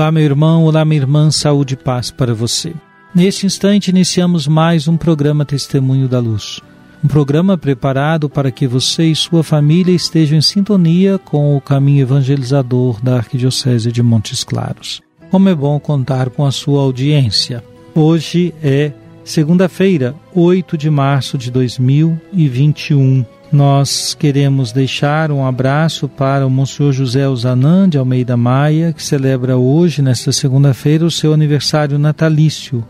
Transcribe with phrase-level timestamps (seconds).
[0.00, 2.72] Olá, meu irmão, olá, minha irmã, saúde e paz para você.
[3.14, 6.58] Neste instante, iniciamos mais um programa Testemunho da Luz.
[7.04, 12.00] Um programa preparado para que você e sua família estejam em sintonia com o caminho
[12.00, 15.02] evangelizador da Arquidiocese de Montes Claros.
[15.30, 17.62] Como é bom contar com a sua audiência.
[17.94, 18.92] Hoje é
[19.22, 23.22] segunda-feira, 8 de março de 2021.
[23.52, 29.56] Nós queremos deixar um abraço para o Monsenhor José Osanan de Almeida Maia, que celebra
[29.56, 32.84] hoje, nesta segunda-feira, o seu aniversário natalício.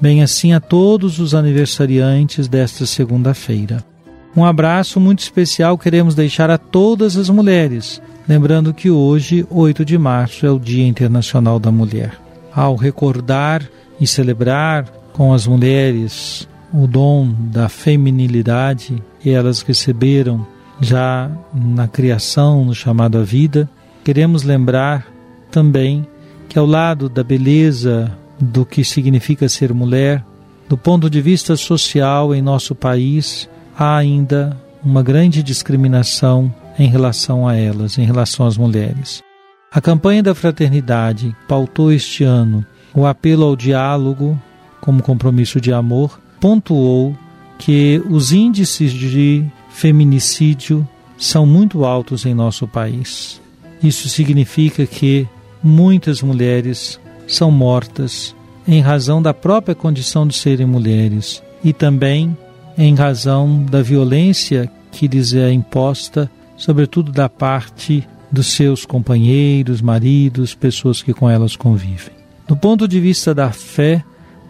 [0.00, 3.84] Bem assim a todos os aniversariantes desta segunda-feira.
[4.34, 9.98] Um abraço muito especial queremos deixar a todas as mulheres, lembrando que hoje, 8 de
[9.98, 12.18] março, é o Dia Internacional da Mulher.
[12.54, 13.62] Ao recordar
[14.00, 20.46] e celebrar com as mulheres o dom da feminilidade que elas receberam
[20.80, 23.68] já na criação, no chamado à vida,
[24.04, 25.06] queremos lembrar
[25.50, 26.06] também
[26.48, 30.24] que ao lado da beleza do que significa ser mulher,
[30.68, 37.48] do ponto de vista social em nosso país, há ainda uma grande discriminação em relação
[37.48, 39.22] a elas, em relação às mulheres.
[39.72, 42.64] A campanha da fraternidade pautou este ano
[42.94, 44.40] o apelo ao diálogo
[44.80, 47.16] como compromisso de amor, pontuou
[47.58, 53.40] que os índices de feminicídio são muito altos em nosso país.
[53.82, 55.26] Isso significa que
[55.62, 58.34] muitas mulheres são mortas
[58.66, 62.36] em razão da própria condição de serem mulheres e também
[62.76, 70.54] em razão da violência que lhes é imposta, sobretudo da parte dos seus companheiros, maridos,
[70.54, 72.14] pessoas que com elas convivem.
[72.46, 74.04] Do ponto de vista da fé,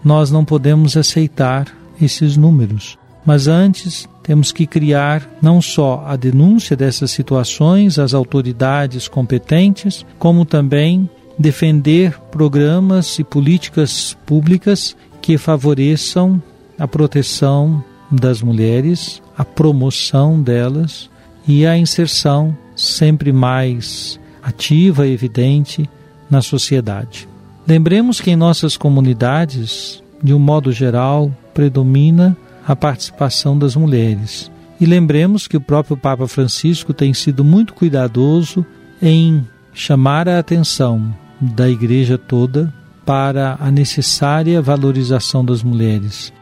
[0.05, 1.67] nós não podemos aceitar
[2.01, 9.09] esses números, mas antes temos que criar não só a denúncia dessas situações às autoridades
[9.09, 16.43] competentes, como também defender programas e políticas públicas que favoreçam
[16.79, 21.11] a proteção das mulheres, a promoção delas
[21.47, 25.89] e a inserção sempre mais ativa e evidente
[26.31, 27.29] na sociedade.
[27.69, 32.35] Lembremos que em nossas comunidades, de um modo geral, predomina
[32.67, 34.51] a participação das mulheres.
[34.81, 38.65] E lembremos que o próprio Papa Francisco tem sido muito cuidadoso
[39.03, 42.73] em chamar a atenção da igreja toda
[43.05, 46.33] para a necessária valorização das mulheres,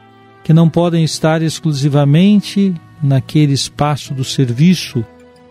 [0.44, 2.72] que não podem estar exclusivamente
[3.02, 5.04] naquele espaço do serviço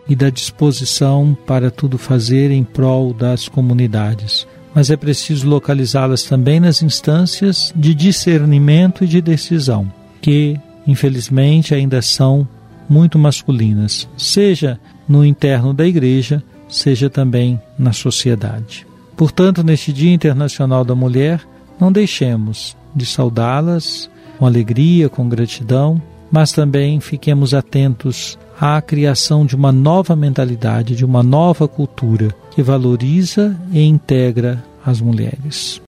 [0.08, 4.46] e da disposição para tudo fazer em prol das comunidades.
[4.76, 12.02] Mas é preciso localizá-las também nas instâncias de discernimento e de decisão, que infelizmente ainda
[12.02, 12.46] são
[12.86, 14.78] muito masculinas, seja
[15.08, 18.86] no interno da igreja, seja também na sociedade.
[19.16, 21.40] Portanto, neste Dia Internacional da Mulher,
[21.80, 26.00] não deixemos de saudá-las com alegria, com gratidão,
[26.30, 32.62] mas também fiquemos atentos à criação de uma nova mentalidade, de uma nova cultura que
[32.62, 35.82] valoriza e integra as mulheres.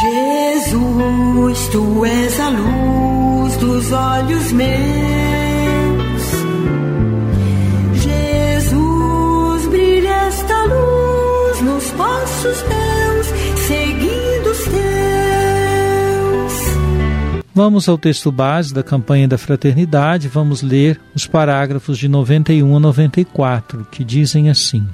[0.00, 6.24] Jesus, tu és a luz dos olhos meus.
[8.04, 12.77] Jesus, brilha esta luz nos passos meus,
[17.58, 22.78] Vamos ao texto base da campanha da fraternidade, vamos ler os parágrafos de 91 a
[22.78, 24.86] 94, que dizem assim: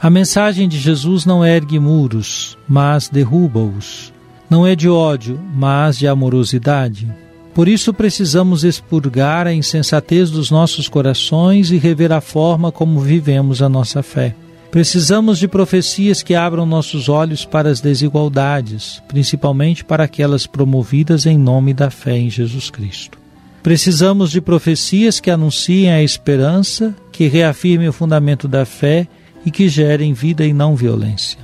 [0.00, 4.12] A mensagem de Jesus não ergue muros, mas derruba-os
[4.48, 7.12] não é de ódio, mas de amorosidade.
[7.52, 13.60] Por isso precisamos expurgar a insensatez dos nossos corações e rever a forma como vivemos
[13.60, 14.36] a nossa fé.
[14.74, 21.38] Precisamos de profecias que abram nossos olhos para as desigualdades, principalmente para aquelas promovidas em
[21.38, 23.16] nome da fé em Jesus Cristo.
[23.62, 29.06] Precisamos de profecias que anunciem a esperança, que reafirmem o fundamento da fé
[29.46, 31.38] e que gerem vida e não violência.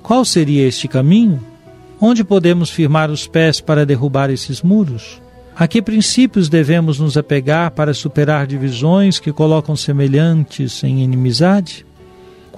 [0.00, 1.44] Qual seria este caminho?
[2.00, 5.20] Onde podemos firmar os pés para derrubar esses muros?
[5.56, 11.87] A que princípios devemos nos apegar para superar divisões que colocam semelhantes em inimizade?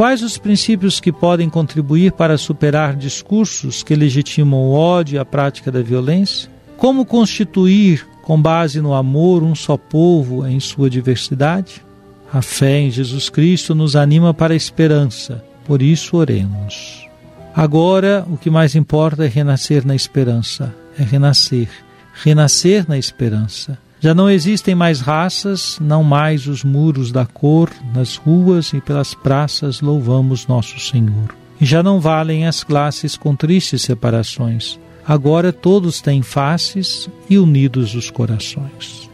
[0.00, 5.26] Quais os princípios que podem contribuir para superar discursos que legitimam o ódio e a
[5.26, 6.48] prática da violência?
[6.78, 11.84] Como constituir, com base no amor, um só povo em sua diversidade?
[12.32, 17.06] A fé em Jesus Cristo nos anima para a esperança, por isso oremos.
[17.54, 21.68] Agora, o que mais importa é renascer na esperança, é renascer
[22.14, 23.78] renascer na esperança.
[24.02, 29.12] Já não existem mais raças, não mais os muros da cor, nas ruas e pelas
[29.12, 31.34] praças louvamos nosso Senhor.
[31.60, 34.80] E já não valem as classes com tristes separações.
[35.06, 39.10] Agora todos têm faces e unidos os corações.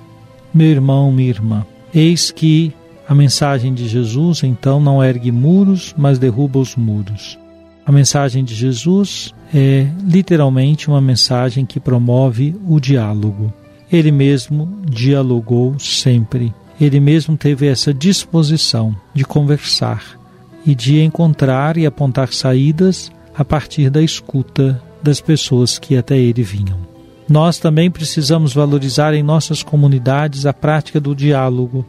[0.55, 2.73] Meu irmão, minha irmã, eis que
[3.09, 7.37] a mensagem de Jesus então não ergue muros, mas derruba os muros.
[7.85, 13.53] A mensagem de Jesus é literalmente uma mensagem que promove o diálogo.
[13.91, 16.53] Ele mesmo dialogou sempre.
[16.81, 20.19] Ele mesmo teve essa disposição de conversar
[20.67, 26.43] e de encontrar e apontar saídas a partir da escuta das pessoas que até ele
[26.43, 26.79] vinham.
[27.29, 31.85] Nós também precisamos valorizar em nossas comunidades a prática do diálogo.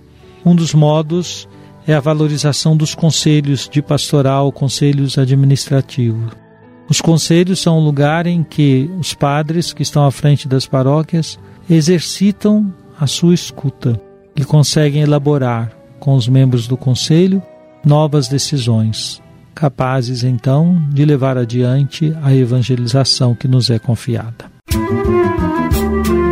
[0.45, 1.47] Um dos modos
[1.85, 6.46] é a valorização dos conselhos de pastoral, conselhos administrativos.
[6.89, 11.37] Os conselhos são o lugar em que os padres que estão à frente das paróquias
[11.69, 13.99] exercitam a sua escuta
[14.35, 17.41] e conseguem elaborar com os membros do conselho
[17.83, 19.21] novas decisões,
[19.53, 24.45] capazes então de levar adiante a evangelização que nos é confiada.
[24.71, 26.26] Música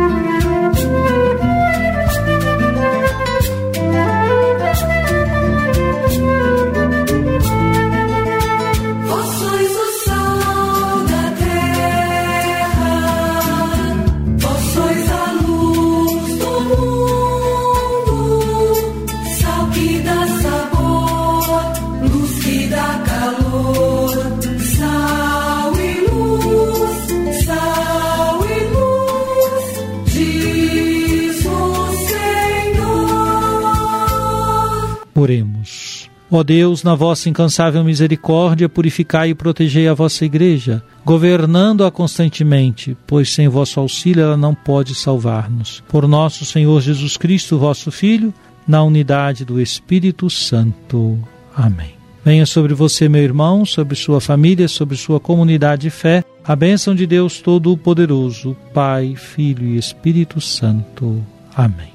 [35.16, 36.10] Oremos.
[36.30, 43.32] Ó Deus, na vossa incansável misericórdia, purificai e protegei a vossa igreja, governando-a constantemente, pois
[43.32, 45.82] sem vosso auxílio ela não pode salvar-nos.
[45.88, 48.34] Por nosso Senhor Jesus Cristo, vosso Filho,
[48.66, 51.18] na unidade do Espírito Santo.
[51.54, 51.94] Amém.
[52.24, 56.92] Venha sobre você, meu irmão, sobre sua família, sobre sua comunidade de fé, a bênção
[56.92, 61.24] de Deus Todo-Poderoso, Pai, Filho e Espírito Santo.
[61.54, 61.94] Amém.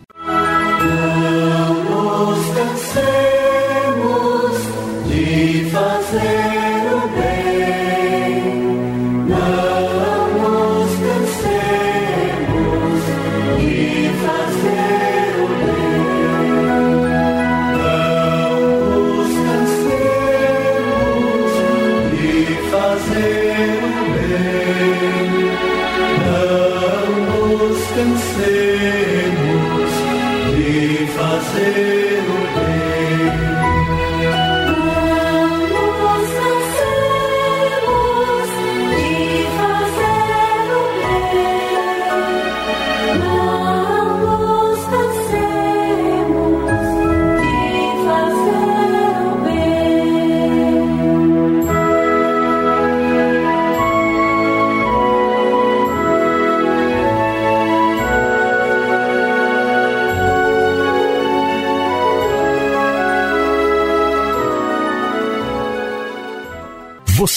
[31.54, 31.91] say